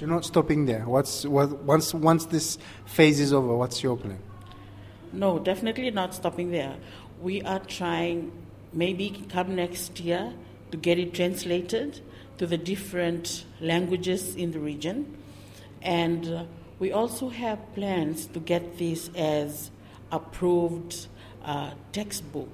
You're 0.00 0.08
not 0.08 0.24
stopping 0.24 0.64
there. 0.64 0.84
What's 0.86 1.26
what, 1.26 1.62
once 1.62 1.92
once 1.92 2.24
this 2.24 2.56
phase 2.86 3.20
is 3.20 3.34
over? 3.34 3.54
What's 3.54 3.82
your 3.82 3.98
plan? 3.98 4.18
No, 5.12 5.38
definitely 5.38 5.90
not 5.90 6.14
stopping 6.14 6.50
there. 6.50 6.76
We 7.20 7.42
are 7.42 7.58
trying, 7.58 8.32
maybe 8.72 9.26
come 9.28 9.54
next 9.56 10.00
year, 10.00 10.32
to 10.70 10.78
get 10.78 10.98
it 10.98 11.12
translated 11.12 12.00
to 12.38 12.46
the 12.46 12.56
different 12.56 13.44
languages 13.60 14.36
in 14.36 14.52
the 14.52 14.58
region, 14.60 15.18
and 15.82 16.26
uh, 16.26 16.44
we 16.78 16.92
also 16.92 17.28
have 17.28 17.58
plans 17.74 18.24
to 18.28 18.40
get 18.40 18.78
this 18.78 19.10
as 19.14 19.70
approved 20.10 21.08
uh, 21.44 21.72
textbook, 21.92 22.48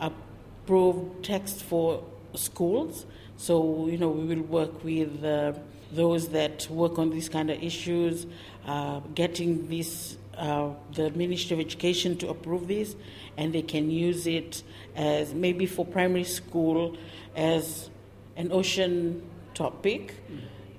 approved 0.00 1.22
text 1.22 1.62
for 1.62 2.02
schools. 2.34 3.04
So, 3.36 3.88
you 3.88 3.98
know, 3.98 4.08
we 4.08 4.34
will 4.34 4.44
work 4.44 4.82
with 4.82 5.22
uh, 5.22 5.52
those 5.92 6.28
that 6.28 6.68
work 6.70 6.98
on 6.98 7.10
these 7.10 7.28
kind 7.28 7.50
of 7.50 7.62
issues, 7.62 8.26
uh, 8.66 9.00
getting 9.14 9.68
this, 9.68 10.18
uh, 10.36 10.70
the 10.94 11.10
Ministry 11.10 11.54
of 11.54 11.60
Education 11.60 12.16
to 12.18 12.28
approve 12.28 12.68
this, 12.68 12.94
and 13.36 13.52
they 13.52 13.62
can 13.62 13.90
use 13.90 14.26
it 14.26 14.62
as 14.94 15.34
maybe 15.34 15.66
for 15.66 15.84
primary 15.84 16.24
school 16.24 16.96
as 17.34 17.90
an 18.36 18.52
ocean 18.52 19.22
topic 19.54 20.14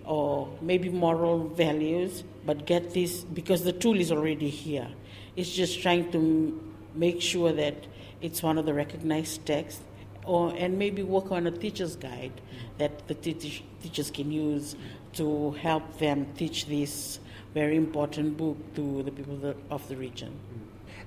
or 0.06 0.50
maybe 0.62 0.90
moral 0.90 1.48
values, 1.50 2.24
but 2.46 2.66
get 2.66 2.94
this 2.94 3.24
because 3.24 3.64
the 3.64 3.74
tool 3.74 4.00
is 4.00 4.12
already 4.12 4.50
here. 4.50 4.88
It's 5.36 5.54
just 5.54 5.82
trying 5.82 6.12
to 6.12 6.74
make 6.96 7.22
sure 7.22 7.52
that 7.54 7.76
it's 8.22 8.42
one 8.42 8.58
of 8.58 8.66
the 8.66 8.74
recognized 8.74 9.46
texts 9.46 9.82
or 10.26 10.54
and 10.58 10.78
maybe 10.78 11.04
work 11.04 11.32
on 11.32 11.48
a 11.48 11.52
teacher's 11.52 11.96
guide 11.96 12.42
that 12.78 13.08
the 13.08 13.14
teach, 13.14 13.64
teachers 13.82 14.12
can 14.12 14.32
use 14.32 14.76
to 15.14 15.52
help 15.52 15.98
them 16.00 16.28
teach 16.36 16.66
this 16.68 17.20
very 17.54 17.76
important 17.76 18.38
book 18.38 18.58
to 18.76 19.04
the 19.04 19.12
people 19.12 19.56
of 19.72 19.88
the 19.88 19.96
region. 19.96 20.32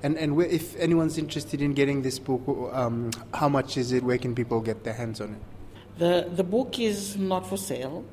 And 0.02 0.18
and 0.18 0.40
if 0.42 0.76
anyone's 0.76 1.16
interested 1.16 1.62
in 1.62 1.74
getting 1.74 2.02
this 2.02 2.18
book, 2.18 2.42
um, 2.72 3.10
how 3.34 3.48
much 3.48 3.76
is 3.76 3.92
it? 3.92 4.02
Where 4.02 4.18
can 4.18 4.34
people 4.34 4.60
get 4.60 4.82
their 4.82 4.94
hands 4.94 5.20
on 5.20 5.34
it? 5.34 5.42
The 5.98 6.28
the 6.34 6.42
book 6.42 6.78
is 6.78 7.16
not 7.16 7.46
for 7.46 7.56
sale. 7.56 8.04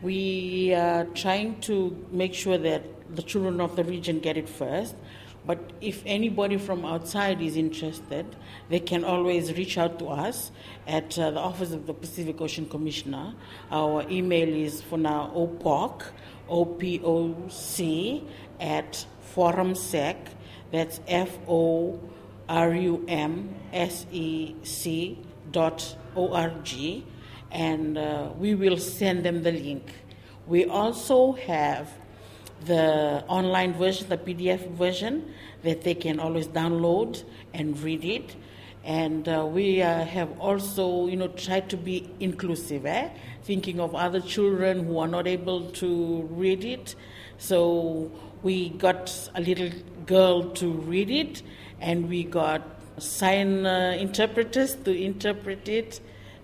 We 0.00 0.74
are 0.74 1.06
trying 1.06 1.60
to 1.62 1.96
make 2.12 2.34
sure 2.34 2.56
that 2.58 2.82
the 3.16 3.22
children 3.22 3.60
of 3.60 3.74
the 3.74 3.82
region 3.82 4.20
get 4.20 4.36
it 4.36 4.48
first. 4.48 4.94
But 5.48 5.72
if 5.80 6.02
anybody 6.04 6.58
from 6.58 6.84
outside 6.84 7.40
is 7.40 7.56
interested, 7.56 8.26
they 8.68 8.80
can 8.80 9.02
always 9.02 9.56
reach 9.56 9.78
out 9.78 9.98
to 10.00 10.08
us 10.08 10.52
at 10.86 11.18
uh, 11.18 11.30
the 11.30 11.40
Office 11.40 11.72
of 11.72 11.86
the 11.86 11.94
Pacific 11.94 12.38
Ocean 12.42 12.66
Commissioner. 12.68 13.32
Our 13.70 14.04
email 14.10 14.46
is 14.46 14.82
for 14.82 14.98
now 14.98 15.32
OPOC, 15.34 16.02
O 16.50 16.66
P 16.66 17.00
O 17.02 17.34
C, 17.48 18.22
at 18.60 19.06
forumsec, 19.34 20.16
that's 20.70 21.00
F 21.08 21.38
O 21.48 21.98
R 22.46 22.74
U 22.74 23.06
M 23.08 23.54
S 23.72 24.04
E 24.12 24.54
C 24.64 25.18
dot 25.50 25.96
O 26.14 26.34
R 26.34 26.52
G, 26.62 27.06
and 27.50 27.96
uh, 27.96 28.32
we 28.38 28.54
will 28.54 28.76
send 28.76 29.24
them 29.24 29.42
the 29.42 29.52
link. 29.52 29.84
We 30.46 30.66
also 30.66 31.32
have 31.32 31.90
the 32.64 33.24
online 33.28 33.74
version, 33.74 34.08
the 34.08 34.18
PDF 34.18 34.68
version, 34.70 35.32
that 35.62 35.82
they 35.82 35.94
can 35.94 36.20
always 36.20 36.48
download 36.48 37.22
and 37.54 37.78
read 37.80 38.04
it. 38.04 38.36
And 38.84 39.28
uh, 39.28 39.46
we 39.46 39.82
uh, 39.82 40.04
have 40.04 40.38
also, 40.40 41.08
you 41.08 41.16
know, 41.16 41.28
tried 41.28 41.68
to 41.70 41.76
be 41.76 42.10
inclusive, 42.20 42.86
eh? 42.86 43.10
thinking 43.42 43.80
of 43.80 43.94
other 43.94 44.20
children 44.20 44.86
who 44.86 44.98
are 44.98 45.08
not 45.08 45.26
able 45.26 45.70
to 45.72 46.22
read 46.30 46.64
it. 46.64 46.94
So 47.38 48.10
we 48.42 48.70
got 48.70 49.30
a 49.34 49.40
little 49.40 49.70
girl 50.06 50.50
to 50.54 50.70
read 50.70 51.10
it, 51.10 51.42
and 51.80 52.08
we 52.08 52.24
got 52.24 52.62
sign 52.98 53.66
uh, 53.66 53.96
interpreters 53.98 54.74
to 54.74 54.92
interpret 54.92 55.68
it 55.68 56.00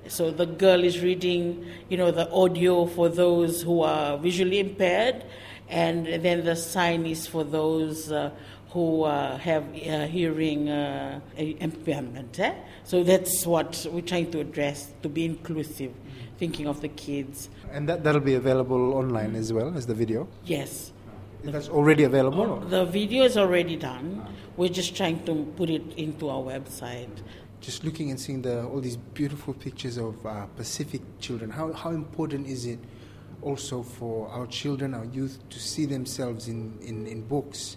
So 0.08 0.30
the 0.30 0.44
girl 0.44 0.84
is 0.84 1.00
reading, 1.00 1.64
you 1.88 1.96
know, 1.96 2.10
the 2.10 2.30
audio 2.30 2.84
for 2.84 3.08
those 3.08 3.62
who 3.62 3.80
are 3.80 4.18
visually 4.18 4.58
impaired, 4.58 5.24
and 5.68 6.06
then 6.06 6.44
the 6.44 6.56
sign 6.56 7.06
is 7.06 7.26
for 7.26 7.44
those 7.44 8.12
uh, 8.12 8.30
who 8.70 9.04
uh, 9.04 9.38
have 9.38 9.62
uh, 9.62 10.06
hearing 10.06 10.68
uh, 10.68 11.20
impairment. 11.36 12.38
Eh? 12.40 12.54
So 12.82 13.04
that's 13.04 13.46
what 13.46 13.86
we're 13.90 14.00
trying 14.00 14.32
to 14.32 14.40
address 14.40 14.92
to 15.02 15.08
be 15.08 15.24
inclusive, 15.24 15.92
thinking 16.38 16.66
of 16.66 16.80
the 16.80 16.88
kids. 16.88 17.48
And 17.70 17.88
that, 17.88 18.02
that'll 18.02 18.20
be 18.20 18.34
available 18.34 18.94
online 18.94 19.36
as 19.36 19.52
well 19.52 19.76
as 19.76 19.86
the 19.86 19.94
video? 19.94 20.28
Yes. 20.44 20.92
That's 21.44 21.68
already 21.68 22.04
available? 22.04 22.60
The 22.60 22.84
video 22.84 23.24
is 23.24 23.36
already 23.36 23.76
done. 23.76 24.26
We're 24.56 24.70
just 24.70 24.96
trying 24.96 25.24
to 25.24 25.44
put 25.56 25.70
it 25.70 25.94
into 25.96 26.28
our 26.28 26.42
website. 26.42 27.10
Just 27.60 27.84
looking 27.84 28.10
and 28.10 28.18
seeing 28.18 28.42
the, 28.42 28.64
all 28.64 28.80
these 28.80 28.96
beautiful 28.96 29.54
pictures 29.54 29.98
of 29.98 30.24
uh, 30.26 30.46
Pacific 30.56 31.02
children, 31.20 31.50
how, 31.50 31.72
how 31.72 31.90
important 31.90 32.48
is 32.48 32.66
it 32.66 32.78
also 33.44 33.82
for 33.82 34.28
our 34.28 34.46
children, 34.46 34.94
our 34.94 35.04
youth, 35.04 35.38
to 35.50 35.60
see 35.60 35.86
themselves 35.86 36.48
in, 36.48 36.78
in, 36.80 37.06
in 37.06 37.22
books, 37.22 37.76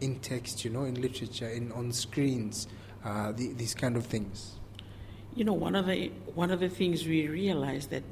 in 0.00 0.18
text, 0.20 0.64
you 0.64 0.70
know, 0.70 0.84
in 0.84 1.00
literature, 1.00 1.48
in 1.48 1.72
on 1.72 1.92
screens, 1.92 2.68
uh, 3.04 3.32
the, 3.32 3.52
these 3.54 3.74
kind 3.74 3.96
of 3.96 4.06
things? 4.06 4.54
You 5.34 5.44
know, 5.44 5.52
one 5.52 5.74
of 5.74 5.86
the 5.86 6.10
one 6.34 6.50
of 6.50 6.60
the 6.60 6.68
things 6.68 7.06
we 7.06 7.28
realized 7.28 7.90
that 7.90 8.04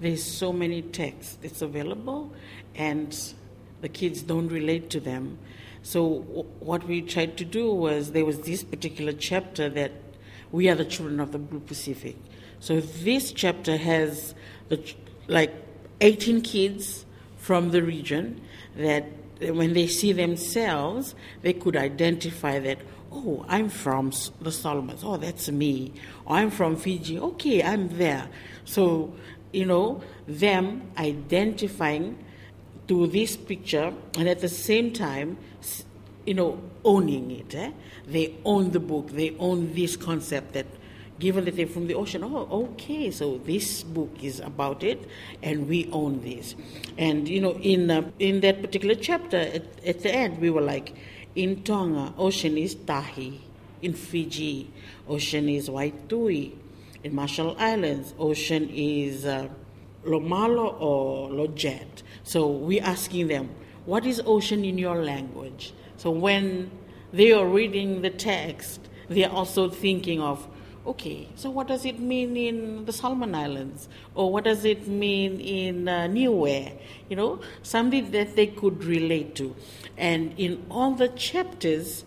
there's 0.00 0.22
so 0.22 0.52
many 0.52 0.82
texts 0.82 1.36
that's 1.42 1.62
available, 1.62 2.32
and 2.74 3.16
the 3.80 3.88
kids 3.88 4.22
don't 4.22 4.48
relate 4.48 4.90
to 4.90 5.00
them. 5.00 5.38
So 5.82 6.20
w- 6.20 6.42
what 6.60 6.86
we 6.86 7.02
tried 7.02 7.36
to 7.38 7.44
do 7.44 7.72
was 7.72 8.12
there 8.12 8.24
was 8.24 8.40
this 8.40 8.62
particular 8.62 9.12
chapter 9.12 9.68
that 9.70 9.92
we 10.52 10.68
are 10.68 10.74
the 10.74 10.84
children 10.84 11.20
of 11.20 11.32
the 11.32 11.38
Blue 11.38 11.60
Pacific. 11.60 12.16
So 12.60 12.80
this 12.80 13.32
chapter 13.32 13.76
has 13.76 14.34
the 14.68 14.78
ch- 14.78 14.96
like 15.28 15.52
18 16.00 16.42
kids 16.42 17.04
from 17.36 17.70
the 17.70 17.82
region 17.82 18.40
that 18.76 19.04
when 19.40 19.72
they 19.72 19.86
see 19.86 20.12
themselves, 20.12 21.14
they 21.42 21.52
could 21.52 21.76
identify 21.76 22.58
that, 22.58 22.78
oh, 23.10 23.44
I'm 23.48 23.68
from 23.68 24.12
the 24.40 24.52
Solomons. 24.52 25.02
Oh, 25.02 25.16
that's 25.16 25.48
me. 25.50 25.92
Or 26.26 26.36
I'm 26.36 26.50
from 26.50 26.76
Fiji. 26.76 27.18
Okay, 27.18 27.62
I'm 27.62 27.88
there. 27.96 28.28
So, 28.64 29.14
you 29.52 29.64
know, 29.64 30.02
them 30.26 30.90
identifying 30.98 32.22
to 32.88 33.06
this 33.06 33.36
picture 33.36 33.94
and 34.18 34.28
at 34.28 34.40
the 34.40 34.48
same 34.48 34.92
time, 34.92 35.38
you 36.26 36.34
know, 36.34 36.60
owning 36.84 37.30
it. 37.30 37.54
Eh? 37.54 37.70
They 38.06 38.36
own 38.44 38.70
the 38.72 38.80
book. 38.80 39.10
They 39.10 39.36
own 39.38 39.74
this 39.74 39.96
concept 39.96 40.52
that 40.52 40.66
given 41.20 41.44
that 41.44 41.54
they're 41.54 41.66
from 41.66 41.86
the 41.86 41.94
ocean, 41.94 42.24
oh, 42.24 42.48
okay, 42.72 43.10
so 43.10 43.38
this 43.38 43.84
book 43.84 44.10
is 44.22 44.40
about 44.40 44.82
it, 44.82 45.06
and 45.42 45.68
we 45.68 45.88
own 45.92 46.22
this. 46.22 46.56
And 46.98 47.28
you 47.28 47.40
know, 47.40 47.52
in 47.52 47.90
uh, 47.90 48.10
in 48.18 48.40
that 48.40 48.60
particular 48.60 48.94
chapter, 48.96 49.36
at, 49.36 49.84
at, 49.86 50.00
the 50.02 50.12
end, 50.12 50.40
we 50.40 50.50
were 50.50 50.62
like, 50.62 50.94
in 51.36 51.62
Tonga, 51.62 52.14
ocean 52.18 52.58
is 52.58 52.74
Tahi. 52.74 53.40
In 53.82 53.94
Fiji, 53.94 54.70
ocean 55.08 55.48
is 55.48 55.68
Waitui. 55.68 56.52
In 57.04 57.14
Marshall 57.14 57.56
Islands, 57.58 58.12
ocean 58.18 58.68
is 58.72 59.24
uh, 59.24 59.48
Lomalo 60.04 60.80
or 60.80 61.30
Lojet. 61.30 62.02
So 62.24 62.48
we're 62.48 62.82
asking 62.82 63.28
them, 63.28 63.50
what 63.86 64.04
is 64.04 64.20
ocean 64.26 64.64
in 64.64 64.76
your 64.76 65.02
language? 65.02 65.72
So 65.96 66.10
when 66.10 66.70
they 67.12 67.32
are 67.32 67.46
reading 67.46 68.02
the 68.02 68.10
text, 68.10 68.80
they 69.08 69.24
are 69.24 69.32
also 69.32 69.70
thinking 69.70 70.20
of 70.20 70.46
okay, 70.86 71.28
so 71.34 71.50
what 71.50 71.68
does 71.68 71.84
it 71.84 71.98
mean 71.98 72.36
in 72.36 72.84
the 72.84 72.92
Solomon 72.92 73.34
Islands? 73.34 73.88
Or 74.14 74.32
what 74.32 74.44
does 74.44 74.64
it 74.64 74.88
mean 74.88 75.40
in 75.40 75.88
uh, 75.88 76.06
Niue? 76.06 76.72
You 77.08 77.16
know, 77.16 77.40
something 77.62 78.10
that 78.12 78.36
they 78.36 78.46
could 78.46 78.84
relate 78.84 79.34
to. 79.36 79.54
And 79.96 80.34
in 80.38 80.64
all 80.70 80.92
the 80.92 81.08
chapters, 81.08 82.04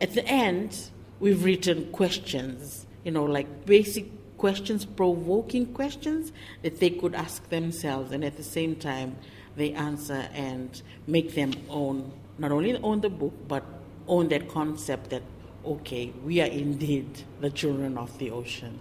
at 0.00 0.14
the 0.14 0.26
end, 0.26 0.90
we've 1.20 1.44
written 1.44 1.90
questions, 1.92 2.86
you 3.04 3.10
know, 3.10 3.24
like 3.24 3.66
basic 3.66 4.06
questions, 4.36 4.84
provoking 4.84 5.72
questions 5.72 6.32
that 6.62 6.80
they 6.80 6.90
could 6.90 7.14
ask 7.14 7.48
themselves, 7.48 8.12
and 8.12 8.24
at 8.24 8.36
the 8.36 8.42
same 8.42 8.76
time, 8.76 9.16
they 9.56 9.72
answer 9.72 10.28
and 10.34 10.82
make 11.06 11.34
them 11.34 11.52
own, 11.68 12.12
not 12.38 12.52
only 12.52 12.76
own 12.76 13.00
the 13.00 13.08
book, 13.08 13.32
but 13.48 13.64
own 14.08 14.28
that 14.28 14.48
concept 14.48 15.10
that 15.10 15.22
okay, 15.64 16.12
we 16.24 16.40
are 16.40 16.46
indeed 16.46 17.06
the 17.40 17.50
children 17.50 17.98
of 17.98 18.16
the 18.18 18.30
ocean. 18.30 18.78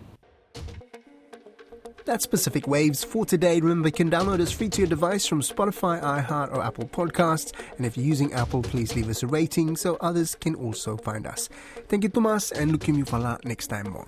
That's 2.05 2.25
Pacific 2.25 2.67
Waves 2.67 3.01
for 3.03 3.25
today. 3.25 3.61
Remember, 3.61 3.87
you 3.87 3.93
can 3.93 4.11
download 4.11 4.41
us 4.41 4.51
free 4.51 4.67
to 4.69 4.81
your 4.81 4.89
device 4.89 5.25
from 5.25 5.41
Spotify, 5.41 6.01
iHeart, 6.01 6.53
or 6.53 6.61
Apple 6.61 6.85
Podcasts. 6.85 7.53
And 7.77 7.85
if 7.85 7.95
you're 7.95 8.05
using 8.05 8.33
Apple, 8.33 8.61
please 8.61 8.93
leave 8.93 9.07
us 9.07 9.23
a 9.23 9.27
rating 9.27 9.77
so 9.77 9.97
others 10.01 10.35
can 10.35 10.53
also 10.55 10.97
find 10.97 11.25
us. 11.25 11.47
Thank 11.87 12.03
you, 12.03 12.09
Tomas, 12.09 12.51
and 12.51 12.73
look 12.73 12.87
you 12.89 13.05
fala 13.05 13.39
next 13.45 13.67
time 13.67 13.89
more. 13.89 14.07